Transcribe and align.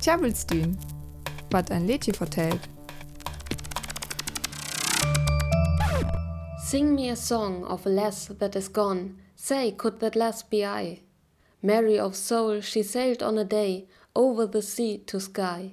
Tjabelstühn, 0.00 0.78
wat 1.50 1.70
ein 1.70 1.86
Lädchen 1.86 2.14
vertellt. 2.14 2.60
Sing 6.64 6.94
me 6.94 7.10
a 7.10 7.16
song 7.16 7.64
of 7.64 7.84
a 7.84 7.90
lass 7.90 8.28
that 8.38 8.56
is 8.56 8.72
gone. 8.72 9.18
Say, 9.36 9.72
could 9.72 10.00
that 10.00 10.16
lass 10.16 10.42
be 10.42 10.64
I? 10.64 11.02
Mary 11.62 11.98
of 11.98 12.16
soul, 12.16 12.62
she 12.62 12.82
sailed 12.82 13.22
on 13.22 13.36
a 13.36 13.44
day 13.44 13.88
over 14.14 14.46
the 14.46 14.62
sea 14.62 14.96
to 15.06 15.20
sky. 15.20 15.72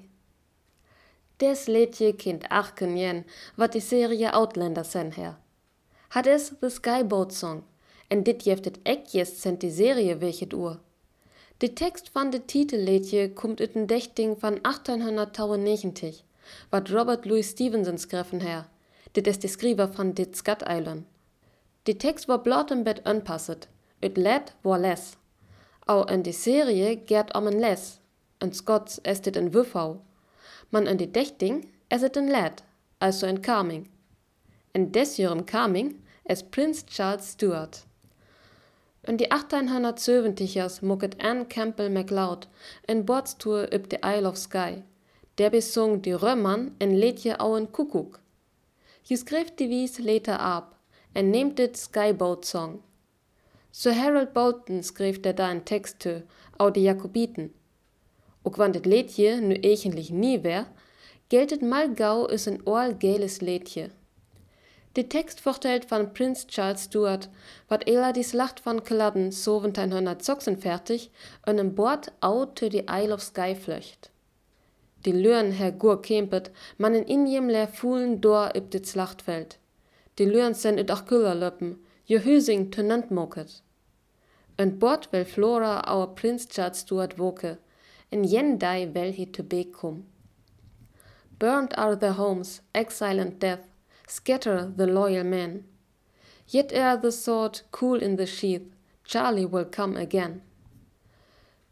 Des 1.39 1.67
Lädje 1.67 2.11
kind 2.17 2.43
arken 2.49 2.97
jen, 2.97 3.23
wat 3.55 3.71
die 3.71 3.79
serie 3.79 4.33
Outlander 4.33 4.83
sen 4.83 5.11
her. 5.11 5.37
Hat 6.09 6.27
es 6.27 6.49
the 6.59 6.69
Skyboat 6.69 7.31
Song, 7.31 7.63
en 8.11 8.23
dit 8.23 8.43
jeftet 8.43 8.79
ek 8.83 9.13
jest 9.13 9.39
sent 9.39 9.61
die 9.61 9.71
serie 9.71 10.19
welchet 10.19 10.53
uur. 10.53 10.81
De 11.57 11.73
tekst 11.73 12.09
van 12.11 12.29
de 12.29 12.45
titelliedje 12.45 13.33
komt 13.33 13.59
uit 13.59 13.75
een 13.75 13.85
dichting 13.85 14.39
van 14.39 14.59
1890, 14.61 16.21
wat 16.69 16.87
Robert 16.87 17.25
Louis 17.25 17.47
Stevenson 17.47 17.97
schreven 17.97 18.41
her. 18.41 18.69
Dit 19.11 19.27
is 19.27 19.39
de 19.39 19.47
schrijver 19.47 19.93
van 19.93 20.13
dit 20.13 20.41
Island. 20.67 21.05
De 21.83 21.95
tekst 21.95 22.25
was 22.25 22.39
blot 22.43 22.71
een 22.71 22.83
bed 22.83 23.03
aanpasset. 23.03 23.67
Het 23.99 24.17
led 24.17 24.55
was 24.61 24.79
les. 24.79 25.15
Au 25.83 26.11
in 26.11 26.21
de 26.21 26.31
serie 26.31 27.01
gaat 27.05 27.33
om 27.33 27.47
een 27.47 27.59
les. 27.59 27.99
In 28.37 28.53
Scots 28.53 28.99
is 29.01 29.21
dit 29.21 29.35
een 29.35 29.51
wuffau. 29.51 29.97
Man 30.69 30.87
in 30.87 30.97
de 30.97 31.11
dichting 31.11 31.71
is 31.87 32.01
het 32.01 32.15
een 32.15 32.29
led, 32.29 32.63
also 32.97 33.27
een 33.27 33.41
coming. 33.41 33.89
En 34.71 34.91
desjurem 34.91 35.45
coming 35.45 35.95
is 36.23 36.43
Prince 36.43 36.81
Charles 36.85 37.27
Stuart. 37.27 37.85
In 39.07 39.15
die 39.15 39.31
1870ers 39.31 40.81
mucket 40.81 41.15
Anne 41.23 41.45
Campbell 41.47 41.89
MacLeod 41.89 42.47
een 42.85 43.05
bordstour 43.05 43.73
op 43.73 43.89
de 43.89 43.99
Isle 43.99 44.27
of 44.27 44.37
Skye. 44.37 44.83
Der 45.33 45.49
besong 45.49 46.01
die 46.03 46.13
Römern 46.13 46.75
en 46.77 46.97
liedje 46.99 47.37
ouwen 47.37 47.71
Kuckuck. 47.71 48.19
Je 49.01 49.17
schreef 49.17 49.53
die 49.55 49.67
wies 49.67 49.97
later 49.97 50.37
ab 50.37 50.75
en 51.13 51.29
neemt 51.29 51.55
dit 51.57 51.77
Skyboat 51.77 52.45
Song. 52.45 52.81
Sir 53.71 53.95
Harold 53.95 54.33
Bolton 54.33 54.83
schreef 54.83 55.19
der 55.19 55.35
da 55.35 55.51
een 55.51 55.63
tekst 55.63 55.99
te, 55.99 56.23
au 56.57 56.71
de 56.71 56.81
Jakobiten. 56.81 57.53
Ook 58.41 58.55
wann 58.55 58.71
dit 58.71 58.85
liedje 58.85 59.35
nu 59.35 59.55
eigentlich 59.55 60.09
nie 60.09 60.39
wär, 60.39 60.67
geltet 61.27 61.61
mal 61.61 61.95
gau 61.95 62.31
is 62.31 62.45
een 62.45 62.61
oal 62.63 62.95
geles 62.99 63.39
liedje. 63.39 63.89
De 64.97 65.07
tekst 65.07 65.39
vertelt 65.39 65.85
van 65.85 66.11
Prince 66.11 66.43
Charles 66.47 66.81
Stuart, 66.81 67.29
wat 67.67 67.83
ela 67.83 68.11
die 68.11 68.23
Slacht 68.23 68.59
van 68.59 68.81
Culloden 68.81 69.29
1746 69.31 71.09
een 71.41 71.73
Bord 71.73 72.11
au 72.19 72.53
te 72.53 72.69
die 72.69 72.83
Isle 72.83 73.13
of 73.13 73.21
Skye 73.21 73.55
vlucht. 73.55 74.09
Die 75.01 75.13
Lüren 75.13 75.51
her 75.51 75.73
gur 75.77 75.99
kempet, 75.99 76.49
man 76.77 76.95
in 76.95 77.05
Indien 77.05 77.51
leer 77.51 77.67
voelen 77.67 78.19
door 78.19 78.49
op 78.55 78.71
dit 78.71 78.87
slachtveld. 78.87 79.57
Die 80.13 80.27
Lüren 80.27 80.55
sen 80.55 80.77
ut 80.77 80.89
Achkulla 80.89 81.33
löppen, 81.33 81.85
je 82.03 82.19
husing 82.19 82.71
tenant 82.71 83.09
moket. 83.09 83.61
Een 84.55 84.77
Bord 84.77 85.09
wel 85.09 85.25
Flora 85.25 85.79
our 85.79 86.09
Prince 86.09 86.47
Charles 86.49 86.77
Stuart 86.77 87.17
woke, 87.17 87.57
en 88.09 88.23
jen 88.23 88.57
dai 88.57 88.91
wel 88.91 89.13
he 89.13 89.29
te 89.29 89.43
beek 89.43 89.71
kom. 89.71 90.05
Burned 91.37 91.75
are 91.75 91.97
their 91.97 92.15
homes, 92.15 92.61
exile 92.71 93.21
and 93.21 93.39
death, 93.39 93.76
scatter 94.07 94.73
the 94.75 94.87
loyal 94.87 95.23
men. 95.23 95.65
Yet 96.47 96.71
ere 96.71 96.97
the 96.97 97.11
sword 97.11 97.61
cool 97.71 98.01
in 98.01 98.15
the 98.15 98.25
sheath, 98.25 98.73
Charlie 99.03 99.45
will 99.45 99.65
come 99.65 99.97
again. 99.97 100.41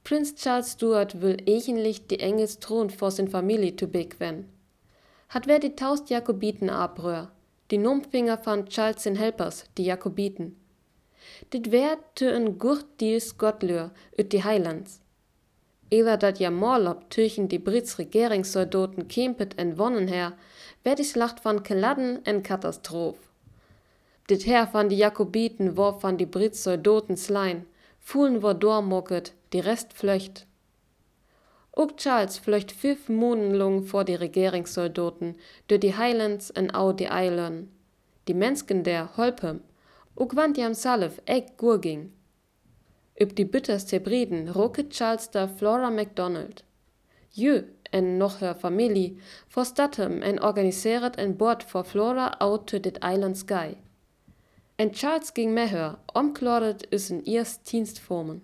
Prince 0.04 0.36
Charles 0.36 0.72
Stuart 0.72 1.22
will 1.22 1.38
eigentlich 1.48 2.08
die 2.08 2.20
Engels 2.20 2.60
Thron 2.60 2.90
vor 2.90 3.10
sin 3.10 3.28
Familie 3.28 3.76
zu 3.76 3.88
bequem. 3.88 4.46
Hat 5.30 5.48
wer 5.48 5.60
die 5.60 5.76
taust 5.76 6.10
Jakobiten 6.10 6.70
abröhr, 6.70 7.32
die 7.72 7.80
Numpfinger 7.80 8.38
van 8.38 8.68
Charles 8.68 9.04
sin 9.04 9.16
Helpers, 9.16 9.66
die 9.78 9.86
Jakobiten. 9.86 10.56
Dit 11.50 11.72
wär 11.72 11.98
te 12.14 12.32
een 12.32 12.60
gurt 12.60 12.86
dies 13.00 13.34
Gottlör 13.38 13.92
üt 14.20 14.32
die 14.32 14.44
Highlands. 14.44 15.00
Ewer 15.90 16.18
dat 16.18 16.40
ja 16.40 16.50
Morlob 16.50 17.10
tüchen 17.10 17.48
die 17.48 17.60
Brits 17.60 18.00
Regeringssoldaten 18.00 19.08
kempet 19.08 19.56
en 19.58 19.78
wonnen 19.78 20.08
her, 20.08 20.34
wär 20.84 20.96
die 20.96 21.04
Schlacht 21.04 21.40
van 21.42 21.64
Culloden 21.64 22.26
en 22.26 22.42
Katastroph. 22.42 23.20
Dit 24.28 24.46
her 24.46 24.68
van 24.72 24.90
die 24.90 24.98
Jakobiten 24.98 25.78
war 25.78 26.00
van 26.00 26.18
die 26.18 26.26
Brits 26.26 26.64
Soldaten 26.64 27.18
slein, 27.18 27.66
fuhlen 28.00 28.42
war 28.42 28.56
dormocket, 28.56 29.34
die 29.54 29.60
Rest 29.60 29.94
flöcht. 29.94 30.48
Ook 31.72 31.98
Charles 31.98 32.40
flöcht 32.40 32.72
fünf 32.72 33.10
Monen 33.10 33.54
lang 33.54 33.84
vor 33.84 34.06
die 34.06 34.16
Regeringssoldaten, 34.16 35.36
durch 35.68 35.82
die 35.82 35.96
Highlands 35.96 36.50
en 36.50 36.74
au 36.74 36.94
die 36.94 37.12
Eilen. 37.12 37.70
Die 38.28 38.34
Menschen 38.34 38.84
der 38.84 39.16
holpem, 39.18 39.62
ook 40.16 40.36
wann 40.36 40.54
die 40.54 40.64
am 40.64 40.74
Salif 40.74 41.22
eck 41.26 41.58
gur 41.58 41.80
ging. 41.80 42.12
Üb 43.22 43.36
die 43.36 43.46
bitterste 43.46 44.00
Briden 44.00 44.50
rocket 44.50 44.92
Charles 44.92 45.30
da 45.32 45.48
Flora 45.48 45.90
MacDonald. 45.90 46.64
Jö, 47.34 47.64
en 47.92 48.18
noch 48.18 48.42
her 48.42 48.56
Familie, 48.56 49.18
forstatem 49.48 50.22
en 50.22 50.44
organiseret 50.44 51.16
en 51.18 51.38
Bord 51.38 51.64
for 51.64 51.84
Flora 51.84 52.36
out 52.40 52.68
to 52.68 52.80
dit 52.80 52.98
Island 53.02 53.38
Sky. 53.38 53.78
En 54.78 54.94
Charles 54.94 55.32
ging 55.34 55.54
meher, 55.54 55.98
omkloret 56.14 56.88
is 56.90 57.10
een 57.10 57.24
eerst 57.24 57.72
Dienstformen. 57.72 58.42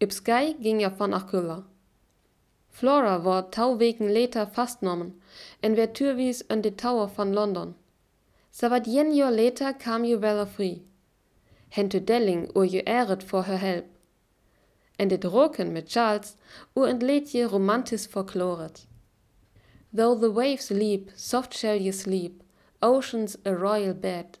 Üb 0.00 0.10
Sky 0.12 0.56
ging 0.60 0.80
ja 0.80 0.90
van 0.90 1.12
Achülla. 1.12 1.62
Flora 2.70 3.22
war 3.22 3.50
tau 3.50 3.78
weken 3.78 4.12
later 4.12 4.46
fastnommen 4.46 5.20
en 5.60 5.74
werd 5.74 5.94
turwies 5.94 6.42
in 6.46 6.60
de 6.60 6.74
Tower 6.74 7.08
van 7.08 7.32
London. 7.32 7.74
Så 8.50 8.68
wat 8.68 8.86
jen 8.86 9.14
jaar 9.14 9.32
later 9.32 9.74
kam 9.74 10.04
ju 10.04 10.18
wel 10.18 10.46
free. 10.46 10.82
Hente 11.68 12.04
Delling 12.04 12.50
ur 12.56 12.64
ju 12.64 12.80
äret 12.86 13.22
for 13.22 13.42
her 13.42 13.58
help. 13.58 13.86
En 14.96 15.08
dit 15.08 15.24
roken 15.24 15.72
mit 15.72 15.90
Charles 15.90 16.34
ur 16.74 16.86
entleed 16.86 17.32
je 17.32 17.44
romantisch 17.44 18.06
verkloret. 18.06 18.86
Though 19.96 20.20
the 20.20 20.32
waves 20.32 20.70
leap, 20.70 21.10
soft 21.14 21.54
shall 21.54 21.80
you 21.80 21.92
sleep, 21.92 22.42
ocean's 22.80 23.36
a 23.44 23.52
royal 23.52 23.94
bed. 23.94 24.38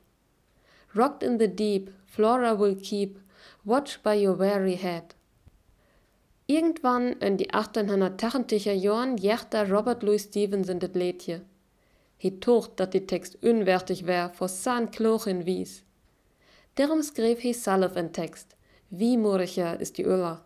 Rocked 0.94 1.22
in 1.22 1.38
the 1.38 1.54
deep, 1.54 1.90
Flora 2.06 2.54
will 2.54 2.76
keep 2.76 3.18
watch 3.64 4.02
by 4.02 4.14
your 4.14 4.38
weary 4.38 4.76
head. 4.76 5.14
Irgendwann 6.46 7.12
in 7.20 7.36
die 7.36 7.50
1880er 7.50 8.72
Jahren 8.72 9.16
jährte 9.16 9.70
Robert 9.70 10.02
Louis 10.02 10.22
Stevenson 10.22 10.78
dit 10.78 10.94
Liedje. 10.94 11.40
He 12.18 12.30
tocht 12.30 12.72
dat 12.76 12.92
die 12.92 13.06
Text 13.06 13.36
unwertig 13.42 14.06
wär, 14.06 14.30
vor 14.30 14.48
san 14.48 14.90
Klochen 14.90 15.46
wies. 15.46 15.82
Darum 16.74 17.02
schreef 17.02 17.40
he 17.40 17.52
salf 17.52 17.96
en 17.96 18.12
Text. 18.12 18.56
Wie 18.90 19.16
moriger 19.16 19.80
ist 19.80 19.96
die 19.98 20.06
Ulla. 20.06 20.44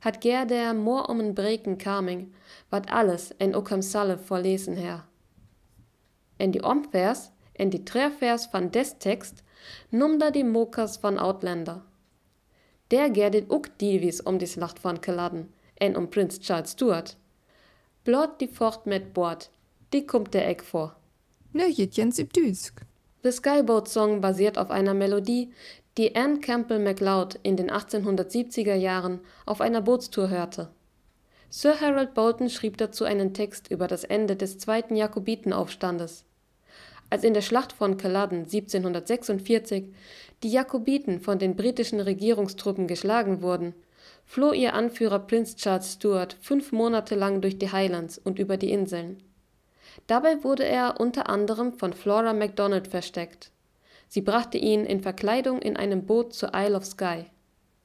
Hat 0.00 0.20
ger 0.20 0.46
der 0.46 0.74
more 0.74 1.06
um 1.08 1.20
en 1.20 1.34
breken 1.34 1.78
kaming, 1.78 2.34
wat 2.70 2.90
alles 2.90 3.32
en 3.38 3.54
ook 3.54 3.70
hem 3.70 3.82
salf 3.82 4.26
vorlesen 4.26 4.76
her. 4.76 5.04
En 6.36 6.50
die 6.50 6.62
Omvers, 6.62 7.30
en 7.52 7.70
die 7.70 7.84
Treffers 7.84 8.46
van 8.46 8.70
des 8.70 8.98
Text, 8.98 9.42
num 9.90 10.18
da 10.18 10.30
die 10.30 10.44
Mokas 10.44 10.98
van 10.98 11.18
Outlander. 11.18 11.82
Der 12.90 13.14
gerdet 13.14 13.50
ook 13.50 13.68
diewis 13.78 14.22
om 14.22 14.38
die 14.38 14.46
Slacht 14.46 14.78
van 14.78 15.00
Culloden 15.00 15.54
en 15.74 15.96
om 15.96 16.08
Prince 16.08 16.38
Charles 16.42 16.70
Stuart. 16.70 17.16
Blot 18.02 18.38
die 18.38 18.48
Fort 18.48 18.86
met 18.86 19.12
Bord, 19.12 19.50
die 19.88 20.04
kommt 20.04 20.34
der 20.34 20.48
Eck 20.48 20.62
vor. 20.62 20.96
Ne, 21.52 21.70
jet 21.70 21.96
jens 21.96 22.18
üb 22.18 22.32
Düsk. 22.32 22.84
The 23.24 23.32
Skyboat 23.32 23.88
Song 23.88 24.20
basiert 24.20 24.58
auf 24.58 24.70
einer 24.70 24.92
Melodie, 24.92 25.50
die 25.96 26.14
Anne 26.14 26.40
Campbell 26.40 26.78
MacLeod 26.78 27.40
in 27.42 27.56
den 27.56 27.70
1870er 27.70 28.74
Jahren 28.74 29.20
auf 29.46 29.62
einer 29.62 29.80
Bootstour 29.80 30.28
hörte. 30.28 30.68
Sir 31.48 31.80
Harold 31.80 32.12
Bolton 32.12 32.50
schrieb 32.50 32.76
dazu 32.76 33.04
einen 33.04 33.32
Text 33.32 33.70
über 33.70 33.86
das 33.86 34.04
Ende 34.04 34.36
des 34.36 34.58
zweiten 34.58 34.94
Jakobitenaufstandes. 34.94 36.26
Als 37.08 37.24
in 37.24 37.32
der 37.32 37.40
Schlacht 37.40 37.72
von 37.72 37.96
Culloden 37.96 38.40
1746 38.40 39.86
die 40.42 40.50
Jakobiten 40.50 41.18
von 41.18 41.38
den 41.38 41.56
britischen 41.56 42.00
Regierungstruppen 42.00 42.86
geschlagen 42.86 43.40
wurden, 43.40 43.72
floh 44.26 44.52
ihr 44.52 44.74
Anführer 44.74 45.20
Prince 45.20 45.56
Charles 45.56 45.94
Stuart 45.94 46.36
fünf 46.42 46.72
Monate 46.72 47.14
lang 47.14 47.40
durch 47.40 47.58
die 47.58 47.72
Highlands 47.72 48.18
und 48.18 48.38
über 48.38 48.58
die 48.58 48.70
Inseln. 48.70 49.22
Dabei 50.06 50.44
wurde 50.44 50.64
er 50.64 51.00
unter 51.00 51.28
anderem 51.28 51.72
von 51.72 51.92
Flora 51.92 52.32
MacDonald 52.32 52.88
versteckt. 52.88 53.50
Sie 54.08 54.20
brachte 54.20 54.58
ihn 54.58 54.84
in 54.84 55.00
Verkleidung 55.00 55.60
in 55.60 55.76
einem 55.76 56.06
Boot 56.06 56.34
zur 56.34 56.52
Isle 56.54 56.76
of 56.76 56.84
Skye. 56.84 57.26